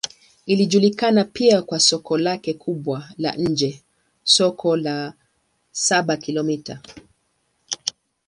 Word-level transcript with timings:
Inajulikana 0.45 1.23
pia 1.23 1.61
kwa 1.61 1.79
soko 1.79 2.17
lake 2.17 2.53
kubwa 2.53 3.09
la 3.17 3.33
nje, 3.35 3.81
Soko 4.23 4.75
la 4.77 5.13
Saba-Kilomita. 5.71 6.81